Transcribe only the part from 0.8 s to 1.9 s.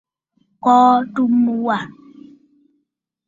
atu mu wâ.